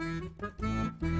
[0.00, 1.19] Thank you.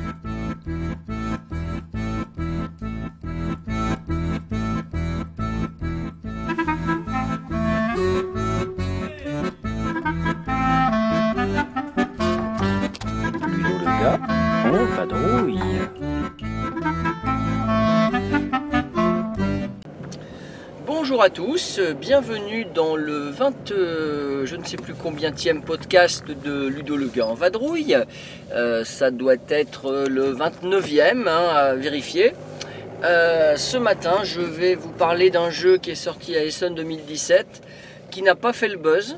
[21.11, 26.25] Bonjour à tous, euh, bienvenue dans le 20, euh, je ne sais plus combien podcast
[26.25, 27.97] de Ludo Le en vadrouille.
[28.53, 32.33] Euh, ça doit être le 29e hein, à vérifier.
[33.03, 37.61] Ce matin, je vais vous parler d'un jeu qui est sorti à Essen 2017,
[38.13, 39.17] qui n'a pas fait le buzz.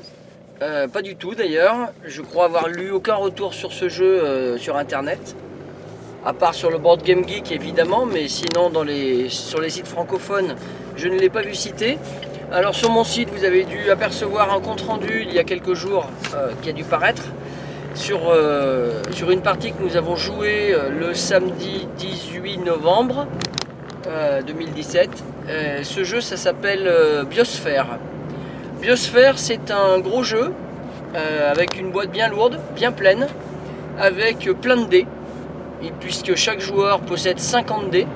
[0.59, 1.91] Pas du tout d'ailleurs.
[2.07, 5.35] Je crois avoir lu aucun retour sur ce jeu sur internet.
[6.25, 8.71] À part sur le board Game Geek évidemment, mais sinon
[9.29, 10.55] sur les sites francophones,
[10.95, 11.97] je ne l'ai pas vu citer.
[12.51, 15.73] Alors sur mon site, vous avez dû apercevoir un compte rendu il y a quelques
[15.73, 17.23] jours euh, qui a dû paraître
[17.95, 23.27] sur, euh, sur une partie que nous avons jouée euh, le samedi 18 novembre
[24.07, 25.09] euh, 2017.
[25.49, 26.89] Euh, ce jeu, ça s'appelle
[27.29, 27.87] Biosphère.
[28.81, 30.53] Biosphère, c'est un gros jeu
[31.15, 33.27] avec une boîte bien lourde, bien pleine,
[33.99, 35.05] avec plein de dés,
[35.83, 38.07] et puisque chaque joueur possède 50 dés.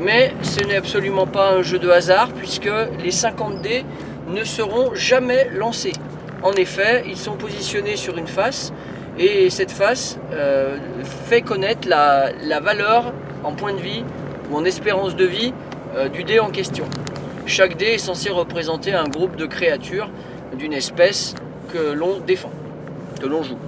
[0.00, 2.70] Mais ce n'est absolument pas un jeu de hasard, puisque
[3.02, 3.84] les 50 dés
[4.28, 5.92] ne seront jamais lancés.
[6.42, 8.72] En effet, ils sont positionnés sur une face,
[9.18, 10.76] et cette face euh,
[11.26, 13.12] fait connaître la, valeur
[13.44, 14.04] en point de vie
[14.50, 15.52] ou en espérance de vie
[15.96, 16.84] euh, du dé en question.
[17.46, 20.10] Chaque dé est censé représenter un groupe de créatures
[20.58, 21.34] d'une espèce
[21.72, 22.50] que l'on défend,
[23.20, 23.58] que l'on joue.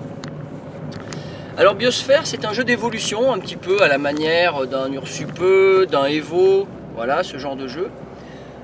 [1.58, 6.04] Alors Biosphère, c'est un jeu d'évolution, un petit peu à la manière d'un Ursupeux, d'un
[6.04, 7.88] Evo, voilà ce genre de jeu,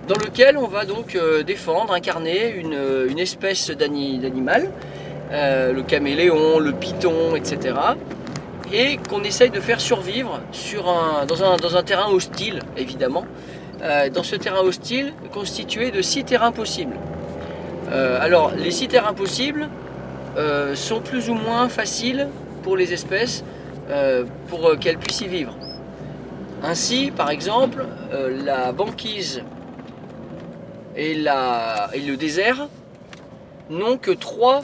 [0.09, 4.69] dans lequel on va donc euh, défendre, incarner une, une espèce d'ani- d'animal,
[5.31, 7.75] euh, le caméléon, le python, etc.
[8.75, 13.25] Et qu'on essaye de faire survivre sur un, dans, un, dans un terrain hostile, évidemment.
[13.83, 16.97] Euh, dans ce terrain hostile constitué de six terrains possibles.
[17.91, 19.69] Euh, alors, les six terrains possibles
[20.37, 22.29] euh, sont plus ou moins faciles
[22.63, 23.45] pour les espèces
[23.91, 25.57] euh, pour euh, qu'elles puissent y vivre.
[26.63, 29.43] Ainsi, par exemple, euh, la banquise
[30.97, 32.69] et, le désert
[33.71, 34.63] n'ont que trois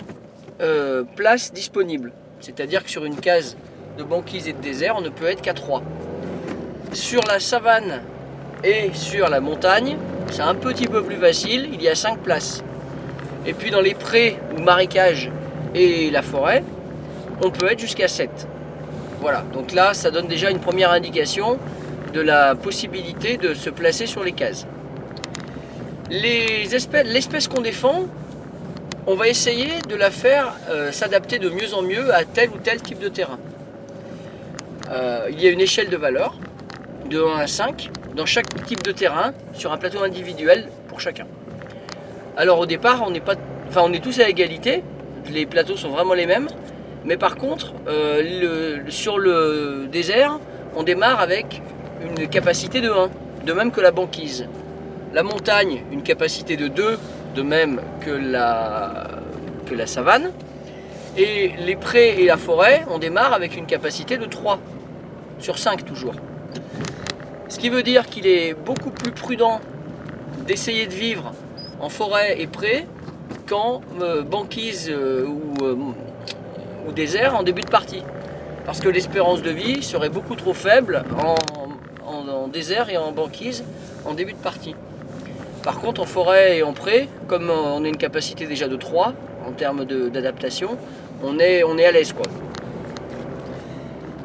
[1.14, 2.12] places disponibles.
[2.40, 3.56] C'est-à-dire que sur une case
[3.96, 5.82] de banquise et de désert, on ne peut être qu'à trois.
[6.92, 8.02] Sur la savane
[8.64, 9.96] et sur la montagne,
[10.30, 12.64] c'est un petit peu plus facile, il y a cinq places.
[13.46, 15.30] Et puis dans les prés ou marécages
[15.74, 16.64] et la forêt,
[17.42, 18.48] on peut être jusqu'à 7.
[19.20, 21.58] Voilà, donc là, ça donne déjà une première indication
[22.12, 24.66] de la possibilité de se placer sur les cases.
[26.10, 28.06] L'espèce qu'on défend,
[29.06, 32.58] on va essayer de la faire euh, s'adapter de mieux en mieux à tel ou
[32.62, 33.38] tel type de terrain.
[34.90, 36.34] Euh, il y a une échelle de valeur
[37.10, 41.26] de 1 à 5 dans chaque type de terrain sur un plateau individuel pour chacun.
[42.36, 43.34] Alors au départ, on pas,
[43.68, 44.82] enfin on est tous à égalité,
[45.30, 46.48] les plateaux sont vraiment les mêmes,
[47.08, 50.38] mais par contre, euh, sur le désert,
[50.76, 51.62] on démarre avec
[52.02, 53.08] une capacité de 1,
[53.46, 54.46] de même que la banquise.
[55.14, 56.98] La montagne, une capacité de 2,
[57.34, 59.06] de même que la,
[59.86, 60.32] savane.
[61.16, 64.58] Et les prés et la forêt, on démarre avec une capacité de 3,
[65.38, 66.14] sur 5 toujours.
[67.48, 69.62] Ce qui veut dire qu'il est beaucoup plus prudent
[70.46, 71.32] d'essayer de vivre
[71.80, 72.86] en forêt et pré
[73.48, 75.94] qu'en euh, banquise euh, ou,
[76.92, 78.02] désert en début de partie.
[78.66, 81.36] Parce que l'espérance de vie serait beaucoup trop faible en,
[82.48, 83.64] désert et en banquise
[84.06, 84.74] en début de partie.
[85.62, 89.12] Par contre, en forêt et en pré, comme on a une capacité déjà de 3
[89.46, 90.78] en termes d'adaptation,
[91.22, 92.12] on est, on est à l'aise.
[92.12, 92.26] quoi.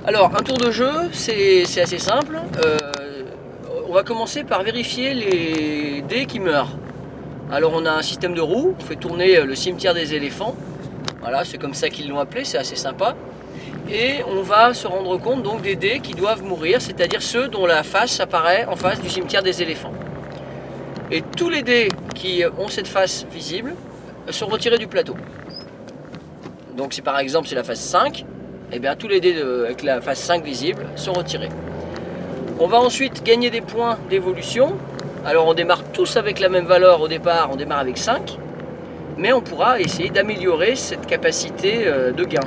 [0.06, 2.38] Alors, un tour de jeu, c'est c'est assez simple.
[2.66, 2.92] Euh,
[3.88, 6.76] on va commencer par vérifier les dés qui meurent.
[7.52, 10.56] Alors, on a un système de roues, on fait tourner le cimetière des éléphants.
[11.24, 13.16] Voilà, c'est comme ça qu'ils l'ont appelé, c'est assez sympa.
[13.90, 17.66] Et on va se rendre compte donc des dés qui doivent mourir, c'est-à-dire ceux dont
[17.66, 19.94] la face apparaît en face du cimetière des éléphants.
[21.12, 23.74] Et tous les dés qui ont cette face visible
[24.32, 25.16] sont retirés du plateau.
[26.76, 28.26] Donc si par exemple c'est la face 5,
[28.74, 31.50] et bien tous les dés avec la face 5 visible sont retirés.
[32.60, 34.76] On va ensuite gagner des points d'évolution.
[35.26, 38.40] Alors on démarre tous avec la même valeur au départ, on démarre avec 5,
[39.18, 42.42] mais on pourra essayer d'améliorer cette capacité euh, de gain.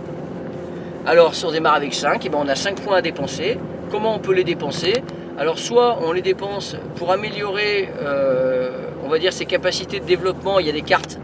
[1.07, 3.59] Alors si on démarre avec 5, et ben on a 5 points à dépenser.
[3.91, 5.03] Comment on peut les dépenser?
[5.39, 8.71] Alors soit on les dépense pour améliorer, euh,
[9.05, 10.59] on va dire, ses capacités de développement.
[10.59, 11.19] Il y a des cartes,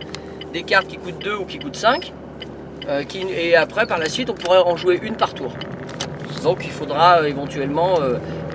[0.52, 2.12] des cartes qui coûtent 2 ou qui coûtent 5.
[2.88, 3.02] euh,
[3.36, 5.52] et après, par la suite, on pourrait en jouer une par tour.
[6.44, 7.98] Donc il faudra éventuellement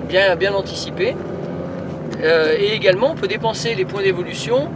[0.06, 1.16] bien, bien anticiper.
[2.22, 4.68] Et également, on peut dépenser les points d'évolution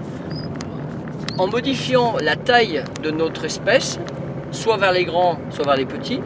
[1.38, 3.99] en modifiant la taille de notre espèce,
[4.50, 6.20] soit vers les grands, soit vers les petits,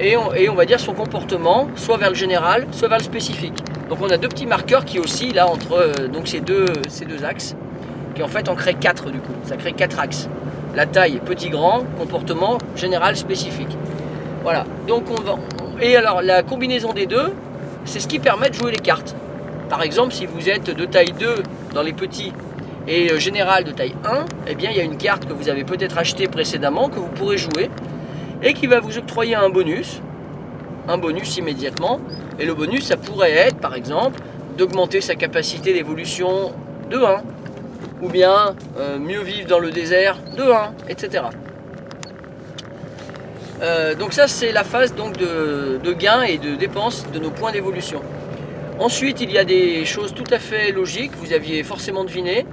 [0.00, 3.62] et on, va dire son comportement, soit vers le général, soit vers le spécifique.
[3.88, 6.66] Donc on a deux petits marqueurs qui oscillent là entre euh, donc ces, deux,
[7.24, 7.54] axes,
[8.14, 9.34] qui en fait en créent quatre du coup.
[9.44, 10.28] Ça crée quatre axes.
[10.74, 13.76] La taille, petit, grand, comportement, général, spécifique.
[14.42, 14.64] Voilà.
[14.88, 15.36] Donc on va.
[15.80, 17.32] Et alors la combinaison des deux,
[17.84, 19.14] c'est ce qui permet de jouer les cartes.
[19.68, 21.42] Par exemple, si vous êtes de taille 2
[21.74, 22.32] dans les petits
[22.88, 25.48] et euh, général de taille 1, eh bien il y a une carte que vous
[25.48, 27.70] avez peut-être achetée précédemment que vous pourrez jouer
[28.42, 30.00] et qui va vous octroyer un bonus,
[30.88, 32.00] un bonus immédiatement.
[32.38, 34.20] Et le bonus, ça pourrait être, par exemple,
[34.58, 36.52] d'augmenter sa capacité d'évolution
[36.90, 37.22] de 1,
[38.02, 41.24] ou bien euh, mieux vivre dans le désert de 1, etc.
[43.62, 47.30] Euh, donc ça, c'est la phase donc, de, de gain et de dépense de nos
[47.30, 48.02] points d'évolution.
[48.80, 52.44] Ensuite, il y a des choses tout à fait logiques, vous aviez forcément deviné.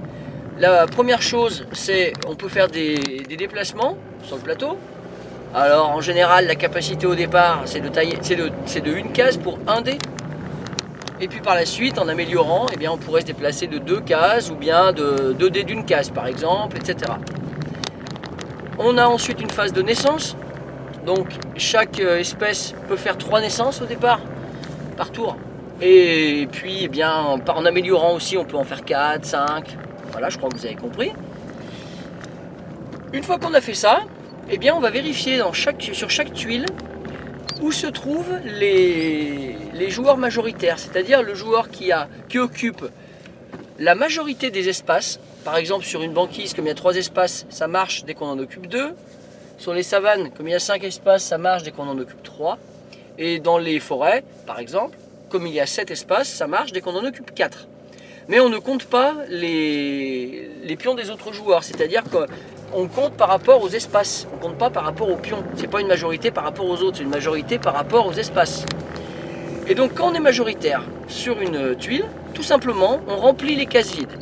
[0.60, 4.76] La première chose, c'est on peut faire des, déplacements sur le plateau.
[5.54, 8.36] Alors en général, la capacité au départ, c'est de tailler, c'est
[8.82, 9.96] de, une case pour un dé.
[11.18, 14.02] Et puis par la suite, en améliorant, eh bien, on pourrait se déplacer de deux
[14.02, 17.10] cases ou bien de deux dés d'une case, par exemple, etc.
[18.78, 20.36] On a ensuite une phase de naissance.
[21.06, 24.20] Donc chaque euh, espèce peut faire trois naissances au départ,
[24.98, 25.38] par tour.
[25.80, 29.78] Et puis, eh bien, en améliorant aussi, on peut en faire 4, 5.
[30.12, 31.12] Voilà, je crois que vous avez compris.
[33.12, 34.00] Une fois qu'on a fait ça,
[34.50, 36.66] eh bien, on va vérifier dans chaque, sur chaque tuile
[37.60, 42.84] où se trouvent les, les joueurs majoritaires, c'est-à-dire le joueur qui, a, qui occupe
[43.78, 45.20] la majorité des espaces.
[45.44, 48.26] Par exemple, sur une banquise, comme il y a trois espaces, ça marche dès qu'on
[48.26, 48.94] en occupe deux.
[49.58, 52.22] Sur les savanes, comme il y a cinq espaces, ça marche dès qu'on en occupe
[52.22, 52.58] trois.
[53.18, 54.96] Et dans les forêts, par exemple,
[55.28, 57.66] comme il y a sept espaces, ça marche dès qu'on en occupe quatre.
[58.30, 63.60] Mais on ne compte pas les, pions des autres joueurs, c'est-à-dire qu'on compte par rapport
[63.60, 65.42] aux espaces, on compte pas par rapport aux pions.
[65.56, 68.66] C'est pas une majorité par rapport aux autres, c'est une majorité par rapport aux espaces.
[69.66, 73.96] Et donc quand on est majoritaire sur une tuile, tout simplement, on remplit les cases
[73.96, 74.16] vides.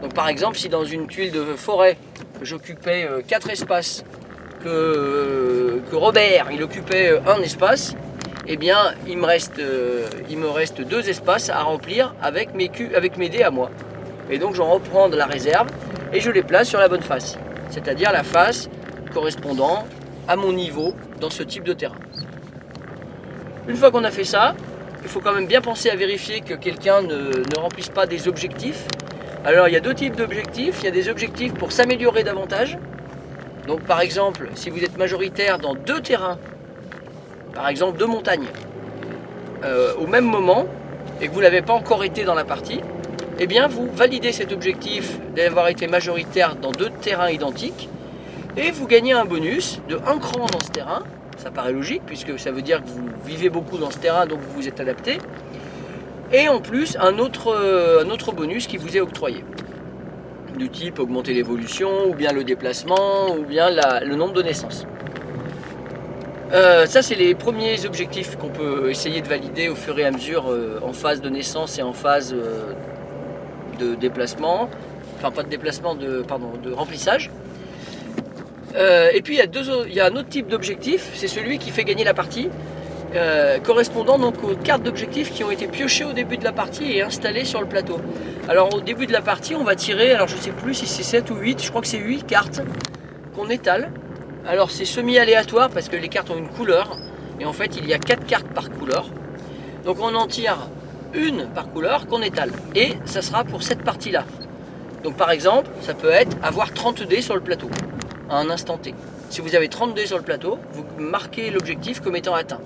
[0.00, 1.98] Donc par exemple, si dans une tuile de forêt,
[2.40, 4.04] j'occupais euh, quatre espaces,
[4.62, 7.96] que, que Robert, il occupait euh, un espace,
[8.48, 12.70] eh bien, il me reste, euh, il me reste deux espaces à remplir avec mes,
[12.96, 13.70] avec mes dés à moi.
[14.30, 15.68] Et donc, j'en reprends de la réserve
[16.14, 17.38] et je les place sur la bonne face,
[17.70, 18.70] c'est-à-dire la face
[19.12, 19.86] correspondant
[20.26, 21.98] à mon niveau dans ce type de terrain.
[23.68, 24.54] Une fois qu'on a fait ça,
[25.02, 28.28] il faut quand même bien penser à vérifier que quelqu'un ne, ne remplisse pas des
[28.28, 28.86] objectifs.
[29.44, 30.78] Alors, il y a deux types d'objectifs.
[30.80, 32.78] Il y a des objectifs pour s'améliorer davantage.
[33.66, 36.38] Donc, par exemple, si vous êtes majoritaire dans deux terrains,
[37.54, 38.48] par exemple deux montagnes,
[39.64, 40.66] euh, au même moment,
[41.20, 42.80] et que vous n'avez pas encore été dans la partie,
[43.40, 47.88] eh bien, vous validez cet objectif d'avoir été majoritaire dans deux terrains identiques,
[48.56, 51.02] et vous gagnez un bonus de un cran dans ce terrain.
[51.36, 54.40] Ça paraît logique, puisque ça veut dire que vous vivez beaucoup dans ce terrain, donc
[54.40, 55.18] vous vous êtes adapté.
[56.32, 59.44] Et en plus, un autre, euh, bonus qui vous est octroyé.
[60.56, 64.86] Du type augmenter l'évolution, ou bien le déplacement, ou bien le nombre de naissances.
[66.52, 70.10] Euh, ça, c'est les premiers objectifs qu'on peut essayer de valider au fur et à
[70.10, 72.72] mesure euh, en phase de naissance et en phase euh,
[73.78, 74.70] de déplacement.
[75.18, 76.24] Enfin, pas de déplacement, de,
[76.72, 77.30] remplissage.
[78.76, 79.46] Et puis, il y, a
[79.88, 82.48] il y a un autre type d'objectif, c'est celui qui fait gagner la partie,
[83.64, 87.02] correspondant donc aux cartes d'objectifs qui ont été piochées au début de la partie et
[87.02, 87.98] installées sur le plateau.
[88.48, 91.02] Alors, au début de la partie, on va tirer, alors je sais plus si c'est
[91.02, 92.62] 7 ou 8, je crois que c'est 8 cartes
[93.34, 93.90] qu'on étale.
[94.46, 96.96] Alors c'est semi-aléatoire parce que les cartes ont une couleur.
[97.40, 99.06] Et en fait, il y a 4 cartes par couleur.
[99.84, 100.68] Donc on en tire
[101.14, 102.50] une par couleur qu'on étale.
[102.74, 104.24] Et ça sera pour cette partie-là.
[105.04, 107.70] Donc par exemple, ça peut être avoir 30 dés sur le plateau
[108.28, 108.94] à un instant T.
[109.30, 112.60] Si vous avez 30 dés sur le plateau, vous marquez l'objectif comme étant atteint.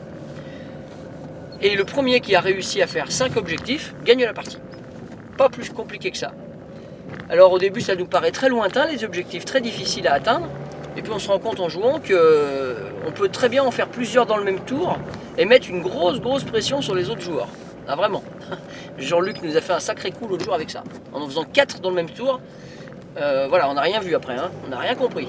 [1.60, 4.58] Et le premier qui a réussi à faire 5 objectifs gagne la partie.
[5.36, 6.32] Pas plus compliqué que ça.
[7.28, 10.48] Alors au début, ça nous paraît très lointain, les objectifs très difficiles à atteindre.
[10.96, 13.70] Et puis on se rend compte en jouant que euh, on peut très bien en
[13.70, 14.98] faire plusieurs dans le même tour
[15.38, 17.48] et mettre une grosse grosse pression sur les autres joueurs.
[17.88, 18.22] Ah vraiment.
[18.98, 20.84] Jean-Luc nous a fait un sacré coup l'autre jour avec ça.
[21.12, 22.40] En en faisant 4 dans le même tour.
[23.16, 24.50] Euh, voilà, on n'a rien vu après, hein.
[24.66, 25.28] on n'a rien compris.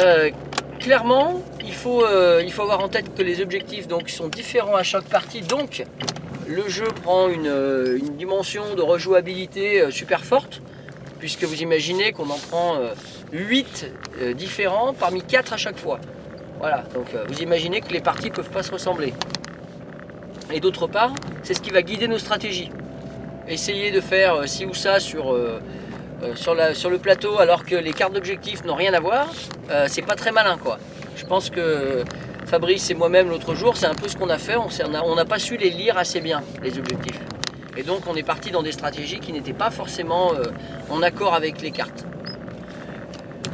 [0.00, 0.30] Euh,
[0.78, 2.04] clairement, il faut,
[2.42, 5.40] il faut avoir en tête que les objectifs donc, sont différents à chaque partie.
[5.40, 5.84] Donc
[6.46, 10.60] le jeu prend une, une dimension de rejouabilité super forte.
[11.18, 12.78] puisque vous imaginez qu'on en prend
[13.32, 13.86] 8
[14.34, 16.00] différents parmi 4 à chaque fois.
[16.58, 19.12] Voilà, donc vous imaginez que les parties ne peuvent pas se ressembler.
[20.52, 22.70] Et d'autre part, c'est ce qui va guider nos stratégies.
[23.48, 25.36] Essayer de faire ci ou ça sur,
[26.34, 29.28] sur, le plateau alors que les cartes d'objectifs n'ont rien à voir,
[29.88, 30.78] c'est pas très malin quoi.
[31.16, 32.04] Je pense que
[32.46, 35.40] Fabrice et moi-même l'autre jour, c'est un peu ce qu'on a fait, on n'a pas
[35.40, 37.20] su les lire assez bien, les objectifs.
[37.76, 40.44] Et donc on est parti dans des stratégies qui n'étaient pas forcément euh,
[40.88, 42.06] en accord avec les cartes.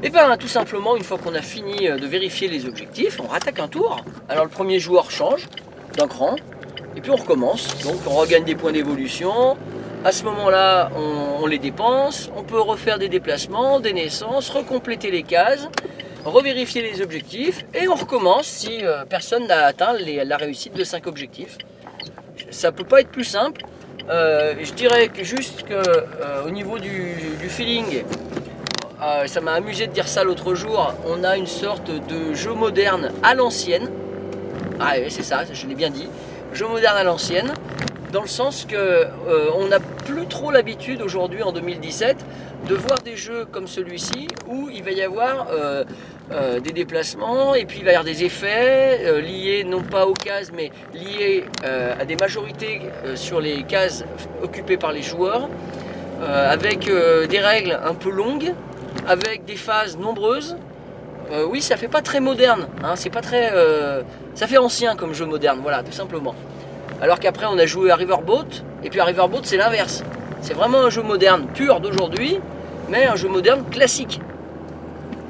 [0.02, 3.26] Et bien tout simplement, une fois qu'on a fini euh, de vérifier les objectifs, on
[3.28, 4.04] rattaque un tour.
[4.28, 5.46] Alors le premier joueur change
[5.96, 6.36] d'un cran,
[6.96, 7.68] et puis on recommence.
[7.84, 9.56] Donc on regagne des points d'évolution.
[10.04, 15.22] À ce moment-là, on, les dépense, on peut refaire des déplacements, des naissances, recompléter les
[15.22, 15.68] cases
[16.24, 21.08] revérifier les objectifs et on recommence si euh, personne n'a atteint la réussite de 5
[21.08, 21.58] objectifs.
[22.50, 23.62] Ça peut pas être plus simple.
[24.08, 25.82] Euh, je dirais que juste que
[26.46, 27.16] au niveau du,
[27.48, 28.04] feeling,
[29.26, 33.10] ça m'a amusé de dire ça l'autre jour, on a une sorte de jeu moderne
[33.22, 33.90] à l'ancienne.
[34.80, 36.08] Ah oui, c'est ça, je l'ai bien dit.
[36.52, 37.52] Jeu moderne à l'ancienne,
[38.12, 39.06] dans le sens que
[39.56, 42.24] on n'a plus trop l'habitude aujourd'hui en 2017
[42.68, 45.84] de voir des jeux comme celui-ci où il va y avoir euh,
[46.30, 50.06] euh, des déplacements et puis il va y avoir des effets euh, liés non pas
[50.06, 52.80] aux cases mais liés à des majorités
[53.14, 54.04] sur les cases
[54.42, 55.48] occupées par les joueurs
[56.20, 56.88] avec
[57.28, 58.54] des règles un peu longues
[59.06, 60.56] avec des phases nombreuses
[61.48, 63.52] oui ça fait pas très moderne hein, c'est pas très
[64.34, 66.34] ça fait ancien comme jeu moderne voilà tout simplement
[67.00, 68.48] alors qu'après on a joué à Riverboat
[68.84, 70.04] et puis à Riverboat c'est l'inverse
[70.42, 72.40] c'est vraiment un jeu moderne pur d'aujourd'hui,
[72.90, 74.20] mais un jeu moderne classique.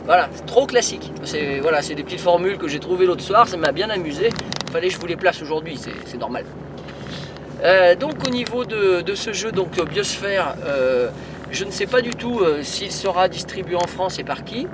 [0.06, 1.12] Voilà, trop classique.
[1.22, 4.30] C'est voilà, des petites formules que j'ai trouvées l'autre soir, ça m'a bien amusé.
[4.72, 6.44] Fallait que je vous les place aujourd'hui, c'est normal.
[7.62, 11.10] Euh, donc au niveau de, ce jeu, donc Biosphère, euh,
[11.52, 14.66] je ne sais pas du tout euh, s'il sera distribué en France et par qui.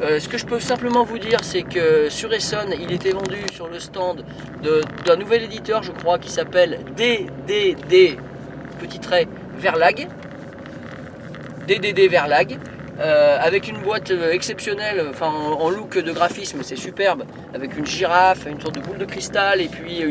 [0.00, 3.68] ce que je peux simplement vous dire, c'est que sur Essonne, il était vendu sur
[3.68, 4.24] le stand
[5.06, 8.16] d'un nouvel éditeur, je crois, qui s'appelle DDD,
[8.78, 10.08] petit trait, Verlag,
[11.66, 12.58] DDD Verlag,
[13.00, 17.22] euh, avec une boîte euh, exceptionnelle, enfin en, look de graphisme, c'est superbe,
[17.54, 20.02] avec une girafe, une sorte de boule de cristal, et puis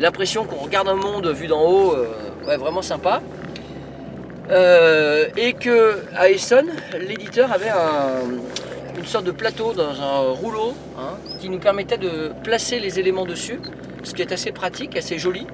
[0.00, 2.08] l'impression qu'on regarde un monde vu d'en haut, euh,
[2.44, 3.22] ouais, vraiment sympa.
[4.50, 6.70] Et que à Essonne,
[7.06, 7.70] l'éditeur avait
[8.98, 13.26] une sorte de plateau dans un rouleau hein, qui nous permettait de placer les éléments
[13.26, 13.60] dessus,
[14.02, 15.46] ce qui est assez pratique, assez joli.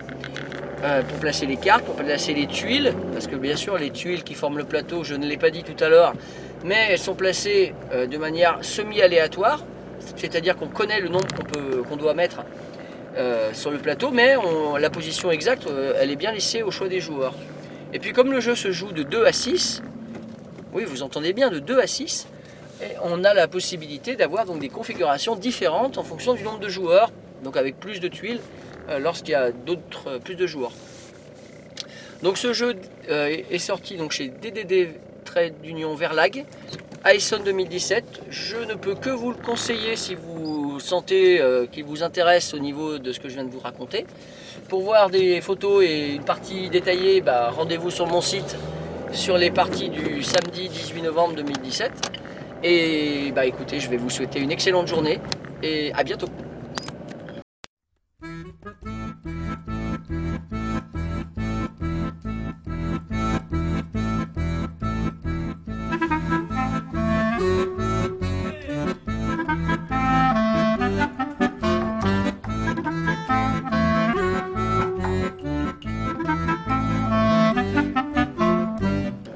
[0.85, 4.23] Euh, pour placer les cartes, pour placer les tuiles, parce que bien sûr les tuiles
[4.23, 6.13] qui forment le plateau, je ne l'ai pas dit tout à l'heure,
[6.63, 9.65] mais elles sont placées euh, de manière semi-aléatoire,
[10.17, 11.27] c'est-à-dire qu'on connaît le nombre
[11.89, 12.43] qu'on doit mettre
[13.17, 14.35] euh, sur le plateau, mais
[14.79, 15.67] la position exacte,
[15.99, 17.35] elle est bien laissée au choix des joueurs.
[17.95, 19.81] Et puis comme le jeu se joue de 2 à 6,
[20.73, 22.27] oui vous entendez bien, de 2 à 6,
[23.03, 27.13] on a la possibilité d'avoir donc des configurations différentes en fonction du nombre de joueurs,
[27.45, 28.41] donc avec plus de tuiles
[28.89, 30.73] euh, lorsqu'il y a d'autres, euh, plus de joueurs.
[32.23, 32.75] Donc ce jeu
[33.11, 34.89] euh, est sorti donc chez DDD
[35.25, 36.45] Trade d'Union Verlag,
[37.07, 38.23] Ison 2017.
[38.29, 42.99] Je ne peux que vous le conseiller si vous sentez qu'il vous intéresse au niveau
[42.99, 44.07] de ce que je viens de vous raconter.
[44.69, 48.57] Pour voir des photos et une partie détaillée, bah, rendez-vous sur mon site
[49.13, 51.93] sur les parties du samedi 18 novembre 2017.
[52.63, 55.21] Et bah écoutez, je vais vous souhaiter une excellente journée
[55.63, 56.29] et à bientôt.